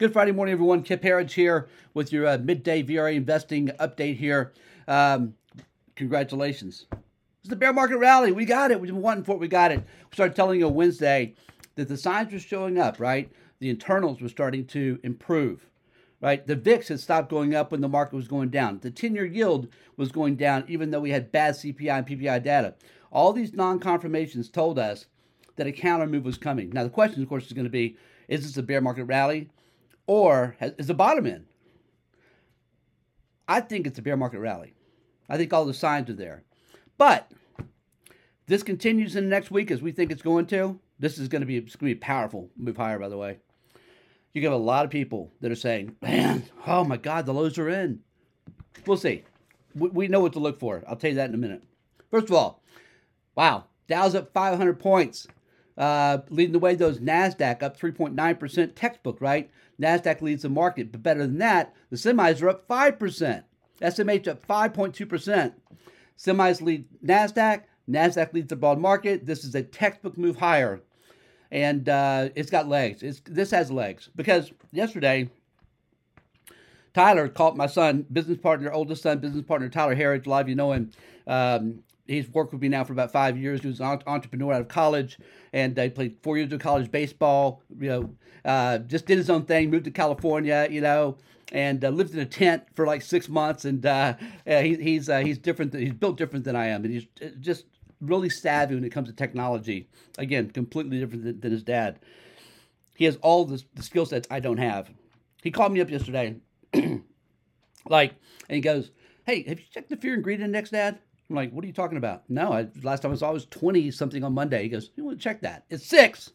[0.00, 0.82] Good Friday morning, everyone.
[0.82, 4.54] Kip Herriage here with your uh, midday VRA investing update here.
[4.88, 5.34] Um,
[5.94, 6.86] congratulations.
[7.40, 8.32] It's the bear market rally.
[8.32, 8.80] We got it.
[8.80, 9.40] We've been wanting for it.
[9.40, 9.80] We got it.
[9.80, 11.34] We started telling you Wednesday
[11.74, 13.30] that the signs were showing up, right?
[13.58, 15.66] The internals were starting to improve,
[16.22, 16.46] right?
[16.46, 18.78] The VIX had stopped going up when the market was going down.
[18.78, 22.42] The 10 year yield was going down, even though we had bad CPI and PPI
[22.42, 22.74] data.
[23.12, 25.04] All these non confirmations told us
[25.56, 26.70] that a counter move was coming.
[26.70, 27.98] Now, the question, of course, is going to be
[28.28, 29.50] is this a bear market rally?
[30.06, 31.46] Or has, is the bottom in?
[33.48, 34.74] I think it's a bear market rally.
[35.28, 36.44] I think all the signs are there.
[36.98, 37.30] But
[38.46, 40.78] this continues in the next week as we think it's going to.
[40.98, 43.38] This is going to be it's going to be powerful move higher, by the way.
[44.32, 47.58] You have a lot of people that are saying, "Man, oh my God, the lows
[47.58, 48.00] are in."
[48.86, 49.24] We'll see.
[49.74, 50.82] We, we know what to look for.
[50.86, 51.62] I'll tell you that in a minute.
[52.10, 52.62] First of all,
[53.34, 55.26] wow, Dow's up 500 points.
[55.78, 58.72] Uh, leading the way, those NASDAQ up 3.9%.
[58.74, 59.50] Textbook, right?
[59.80, 60.92] NASDAQ leads the market.
[60.92, 63.44] But better than that, the semis are up 5%.
[63.80, 65.52] SMH up 5.2%.
[66.18, 67.62] Semis lead NASDAQ.
[67.88, 69.26] NASDAQ leads the broad market.
[69.26, 70.82] This is a textbook move higher.
[71.50, 73.02] And uh, it's got legs.
[73.02, 74.10] It's, this has legs.
[74.14, 75.30] Because yesterday,
[76.94, 80.26] Tyler called my son, business partner, oldest son, business partner, Tyler Herriage.
[80.26, 80.90] A lot of you know him.
[81.26, 83.60] Um, he's worked with me now for about five years.
[83.62, 85.18] He was an entrepreneur out of college,
[85.52, 87.62] and I played four years of college baseball.
[87.78, 89.70] You know, uh, just did his own thing.
[89.70, 90.68] Moved to California.
[90.70, 91.16] You know,
[91.52, 93.64] and uh, lived in a tent for like six months.
[93.64, 94.14] And uh,
[94.46, 95.74] he, he's uh, he's different.
[95.74, 97.66] He's built different than I am, and he's uh, just
[98.00, 99.88] really savvy when it comes to technology.
[100.18, 102.00] Again, completely different than, than his dad.
[102.94, 104.90] He has all the, the skill sets I don't have.
[105.42, 106.36] He called me up yesterday,
[106.74, 108.14] like,
[108.48, 108.90] and he goes,
[109.24, 110.98] "Hey, have you checked the fear and greed index, Dad?"
[111.30, 112.24] I'm like, what are you talking about?
[112.28, 114.64] No, I, last time I saw it was 20 something on Monday.
[114.64, 115.64] He goes, you want to check that?
[115.70, 116.32] It's six.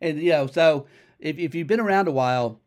[0.00, 0.86] And, you know, so
[1.18, 2.60] if, if you've been around a while,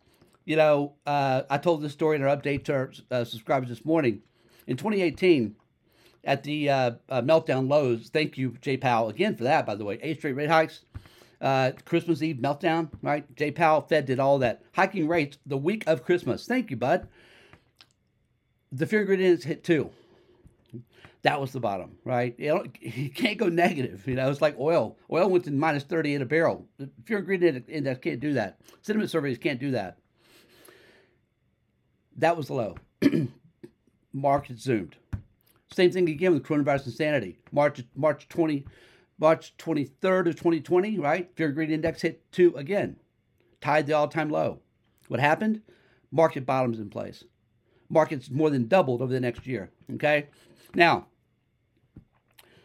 [0.44, 3.86] you know, uh, I told this story in our update to our uh, subscribers this
[3.86, 4.22] morning.
[4.67, 5.55] In 2018,
[6.26, 9.86] at the uh, uh, meltdown lows, thank you, Jay Powell, again for that, by the
[9.86, 9.98] way.
[10.02, 10.82] Eight straight rate hikes.
[11.39, 13.33] Uh, Christmas Eve meltdown, right?
[13.38, 14.61] Jay Powell, Fed did all that.
[14.73, 16.45] Hiking rates the week of Christmas.
[16.45, 17.08] Thank you, bud.
[18.73, 19.92] The fear and greed index hit two
[21.22, 22.36] that was the bottom, right?
[22.38, 24.08] You, you can't go negative.
[24.08, 24.98] You know, it's like oil.
[25.12, 26.68] Oil went to minus 30 in a barrel.
[26.78, 28.60] The Fear and Greed Index can't do that.
[28.82, 29.98] Sentiment surveys can't do that.
[32.18, 32.76] That was the low.
[34.14, 34.96] Market zoomed.
[35.72, 37.40] Same thing again with coronavirus insanity.
[37.52, 38.66] March March 20,
[39.20, 41.30] March 23rd of 2020, right?
[41.36, 42.98] Fear and Greed Index hit two again,
[43.62, 44.60] tied the all-time low.
[45.08, 45.62] What happened?
[46.12, 47.24] Market bottoms in place.
[47.89, 49.72] Markets more than doubled over the next year.
[49.95, 50.27] Okay,
[50.76, 51.08] now,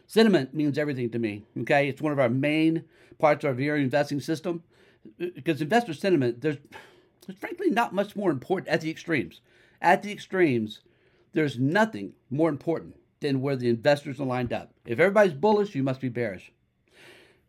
[0.07, 1.45] sentiment means everything to me.
[1.61, 2.85] Okay, it's one of our main
[3.19, 4.62] parts of our investing system
[5.19, 6.57] because investor sentiment there's,
[7.27, 9.41] there's frankly not much more important at the extremes.
[9.81, 10.81] At the extremes,
[11.33, 14.73] there's nothing more important than where the investors are lined up.
[14.87, 16.53] If everybody's bullish, you must be bearish.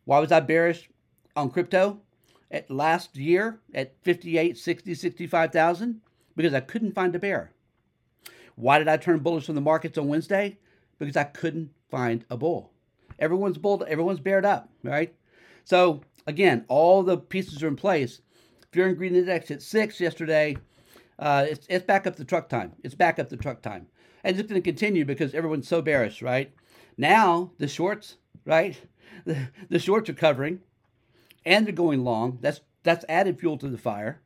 [0.06, 0.90] Why was I bearish
[1.36, 2.02] on crypto
[2.52, 6.02] at last year at 58, 60, 65,000?
[6.36, 7.52] Because I couldn't find a bear.
[8.56, 10.58] Why did I turn bullish on the markets on Wednesday?
[10.98, 12.72] Because I couldn't find a bull.
[13.20, 15.14] Everyone's bull, everyone's bared up, right?
[15.64, 18.22] So again, all the pieces are in place.
[18.72, 20.58] Fear and Greed Index at six yesterday.
[21.18, 22.74] Uh, it's, it's back up the truck time.
[22.84, 23.88] It's back up the truck time.
[24.24, 26.54] And it's going to continue because everyone's so bearish, right?
[26.98, 28.80] Now, the shorts, right?
[29.24, 30.60] The, the shorts are covering
[31.46, 32.40] and they're going long.
[32.42, 34.22] That's that's added fuel to the fire.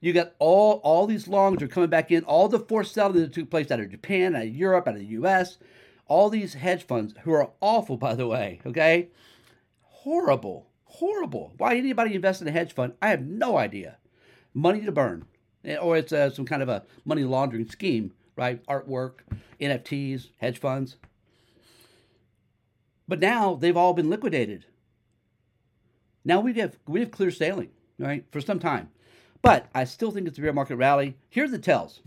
[0.00, 2.24] You got all all these longs are coming back in.
[2.24, 5.00] All the forced selling that took place out of Japan, out of Europe, out of
[5.00, 5.58] the U.S.
[6.06, 8.60] All these hedge funds who are awful, by the way.
[8.64, 9.08] Okay,
[9.82, 11.52] horrible, horrible.
[11.58, 12.94] Why anybody invest in a hedge fund?
[13.02, 13.98] I have no idea.
[14.54, 15.26] Money to burn,
[15.64, 18.64] eh, or it's uh, some kind of a money laundering scheme, right?
[18.66, 19.20] Artwork,
[19.60, 20.96] NFTs, hedge funds.
[23.08, 24.66] But now they've all been liquidated.
[26.24, 28.90] Now we have we have clear sailing, right, for some time.
[29.42, 31.16] But I still think it's a bear market rally.
[31.28, 32.00] Here are the tells.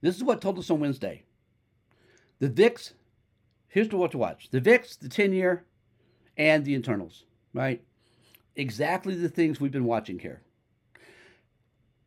[0.00, 1.24] This is what told us on Wednesday.
[2.38, 2.92] The VIX,
[3.68, 4.50] here's what to watch.
[4.50, 5.64] The VIX, the 10 year,
[6.36, 7.24] and the internals,
[7.54, 7.82] right?
[8.54, 10.42] Exactly the things we've been watching here.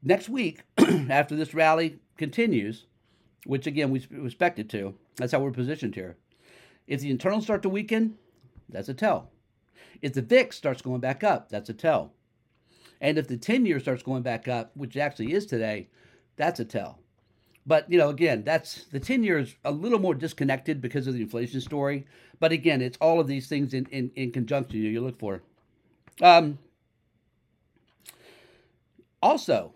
[0.04, 0.62] Next week,
[1.10, 2.86] after this rally continues,
[3.46, 6.18] which again we expect it to, that's how we're positioned here.
[6.88, 8.18] If the internals start to weaken,
[8.70, 9.32] that's a tell.
[10.02, 12.14] If the VIX starts going back up, that's a tell.
[13.02, 15.90] And if the 10 year starts going back up, which actually is today,
[16.36, 17.00] that's a tell.
[17.66, 21.14] But, you know, again, that's the 10 year is a little more disconnected because of
[21.14, 22.06] the inflation story.
[22.40, 25.44] But again, it's all of these things in, in, in conjunction you look for.
[26.22, 26.58] Um,
[29.22, 29.74] Also,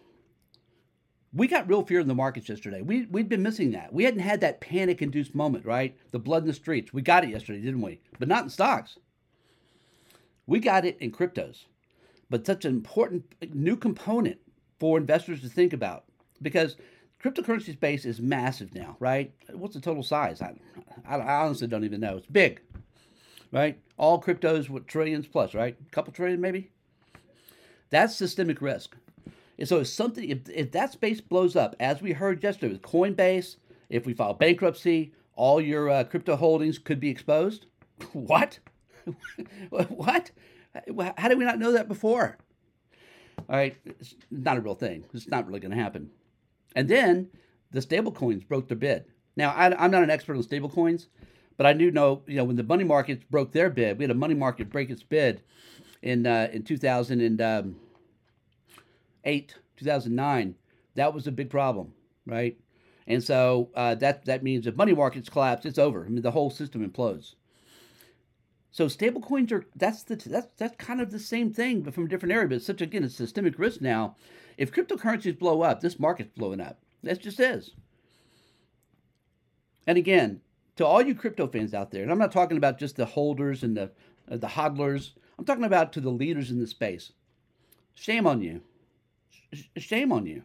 [1.34, 2.82] we got real fear in the markets yesterday.
[2.82, 3.94] We, we'd been missing that.
[3.94, 5.98] We hadn't had that panic induced moment, right?
[6.12, 6.94] The blood in the streets.
[6.94, 8.00] We got it yesterday, didn't we?
[8.20, 8.98] But not in stocks.
[10.46, 11.66] We got it in cryptos.
[12.34, 14.40] But such an important new component
[14.80, 16.06] for investors to think about
[16.42, 16.78] because
[17.24, 19.32] cryptocurrency space is massive now, right?
[19.52, 20.42] What's the total size?
[20.42, 20.56] I,
[21.08, 22.18] I, I honestly don't even know.
[22.18, 22.60] It's big,
[23.52, 23.78] right?
[23.98, 25.78] All cryptos with trillions plus, right?
[25.80, 26.72] A couple trillion maybe.
[27.92, 28.96] That's systemic risk.
[29.60, 32.82] And so if something if, if that space blows up, as we heard yesterday with
[32.82, 33.58] Coinbase,
[33.90, 37.68] if we file bankruptcy, all your uh, crypto holdings could be exposed.
[38.12, 38.58] what?
[39.70, 40.32] what?
[40.74, 42.38] How did we not know that before?
[43.50, 45.06] All right, it's not a real thing.
[45.14, 46.10] It's not really going to happen.
[46.76, 47.30] And then
[47.72, 49.06] the stable coins broke their bid.
[49.36, 51.08] Now, I, am not an expert on stable coins,
[51.58, 54.12] but I do know, you know, when the money markets broke their bid, we had
[54.12, 55.42] a money market break its bid
[56.02, 60.56] in uh, in 2008, 2009.
[60.96, 61.94] That was a big problem,
[62.26, 62.58] right?
[63.08, 66.06] And so uh, that that means if money markets collapse, it's over.
[66.06, 67.36] I mean, the whole system implodes.
[68.74, 72.08] So stablecoins are that's the that's that's kind of the same thing, but from a
[72.08, 72.48] different area.
[72.48, 74.16] But it's such again, it's systemic risk now.
[74.58, 76.80] If cryptocurrencies blow up, this market's blowing up.
[77.04, 77.76] That just is.
[79.86, 80.42] And again,
[80.78, 83.62] to all you crypto fans out there, and I'm not talking about just the holders
[83.62, 83.92] and the
[84.30, 85.12] uh, the hodlers.
[85.38, 87.12] I'm talking about to the leaders in the space.
[87.94, 88.62] Shame on you.
[89.54, 90.42] Sh- shame on you.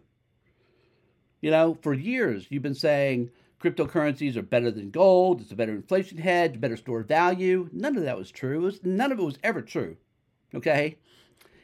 [1.40, 3.30] You know, for years you've been saying
[3.62, 7.69] cryptocurrencies are better than gold, it's a better inflation hedge, better store value.
[7.72, 8.60] None of that was true.
[8.60, 9.96] Was, none of it was ever true.
[10.55, 10.99] Okay?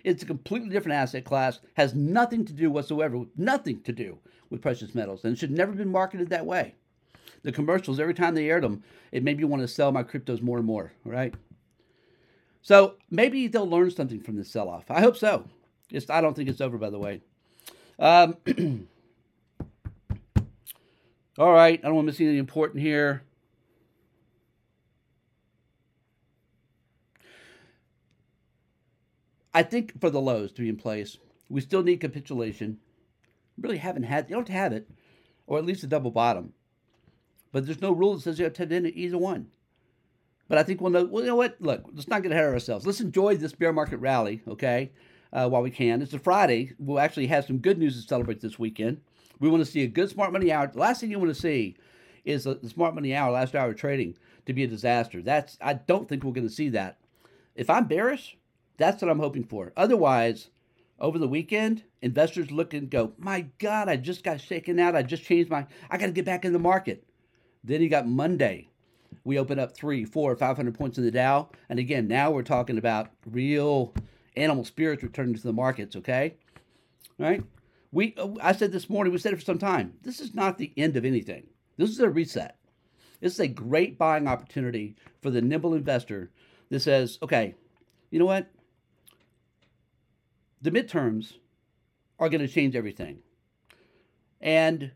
[0.02, 4.18] It's a completely different asset class, has nothing to do whatsoever, nothing to do
[4.50, 6.74] with precious metals, and should never been marketed that way.
[7.42, 8.82] The commercials, every time they aired them,
[9.12, 11.34] it made me want to sell my cryptos more and more, right?
[12.60, 14.90] So maybe they'll learn something from this sell off.
[14.90, 15.46] I hope so.
[15.90, 17.20] Just, I don't think it's over, by the way.
[17.98, 18.36] Um,
[21.36, 23.22] All right, I don't want to miss anything important here.
[29.52, 32.78] I think for the lows to be in place, we still need capitulation.
[33.60, 34.88] Really haven't had, you don't have it,
[35.46, 36.52] or at least a double bottom.
[37.52, 39.48] But there's no rule that says you have to have either one.
[40.48, 41.56] But I think we'll know, well, you know what?
[41.60, 42.86] Look, let's not get ahead of ourselves.
[42.86, 44.90] Let's enjoy this bear market rally, okay,
[45.32, 46.02] uh, while we can.
[46.02, 46.72] It's a Friday.
[46.78, 49.00] We'll actually have some good news to celebrate this weekend.
[49.40, 50.66] We want to see a good smart money hour.
[50.66, 51.76] The last thing you want to see
[52.24, 54.16] is the smart money hour, last hour of trading,
[54.46, 55.22] to be a disaster.
[55.22, 56.98] That's I don't think we're going to see that.
[57.54, 58.36] If I'm bearish,
[58.76, 59.72] that's what I'm hoping for.
[59.76, 60.48] Otherwise,
[60.98, 64.96] over the weekend, investors look and go, "My God, I just got shaken out.
[64.96, 65.66] I just changed my.
[65.90, 67.04] I got to get back in the market."
[67.62, 68.68] Then you got Monday.
[69.24, 72.42] We open up three, four, five hundred points in the Dow, and again, now we're
[72.42, 73.94] talking about real
[74.36, 75.96] animal spirits returning to the markets.
[75.96, 76.34] Okay,
[77.18, 77.42] All right.
[77.94, 79.94] We, I said this morning, we said it for some time.
[80.02, 81.46] This is not the end of anything.
[81.76, 82.58] This is a reset.
[83.20, 86.32] This is a great buying opportunity for the nimble investor
[86.70, 87.54] that says, okay,
[88.10, 88.50] you know what?
[90.60, 91.34] The midterms
[92.18, 93.18] are going to change everything.
[94.40, 94.90] And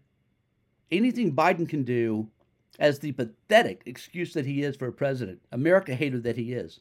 [0.91, 2.27] anything Biden can do
[2.81, 6.81] as the pathetic excuse that he is for a president, America hater that he is.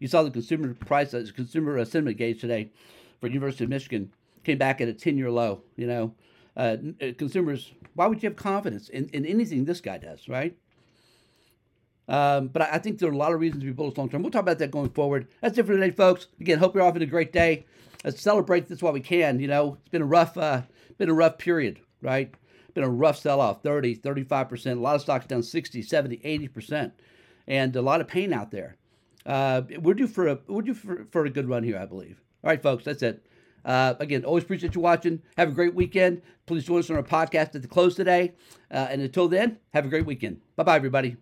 [0.00, 2.72] You saw the consumer price, uh, consumer sentiment gauge today
[3.20, 4.12] for University of Michigan
[4.44, 5.62] came back at a 10 year low.
[5.76, 6.14] You know,
[6.56, 10.56] uh, uh, consumers, why would you have confidence in, in anything this guy does, right?
[12.08, 14.08] Um, but I, I, think there are a lot of reasons to be bullish long
[14.08, 14.22] term.
[14.22, 15.28] We'll talk about that going forward.
[15.40, 16.26] That's it for today, folks.
[16.40, 17.64] Again, hope you're all having a great day.
[18.04, 19.38] Let's celebrate this while we can.
[19.38, 20.62] You know, it's been a rough, uh,
[20.98, 22.34] been a rough period, right?
[22.74, 24.72] Been a rough sell off 30, 35%.
[24.72, 26.92] A lot of stocks down 60, 70, 80%.
[27.46, 28.76] And a lot of pain out there.
[29.24, 32.20] Uh, we're due for a we're due for, for a good run here, I believe.
[32.42, 33.24] All right, folks, that's it.
[33.64, 35.22] Uh, again, always appreciate you watching.
[35.36, 36.22] Have a great weekend.
[36.46, 38.32] Please join us on our podcast at the close today.
[38.70, 40.40] Uh, and until then, have a great weekend.
[40.56, 41.16] Bye bye, everybody.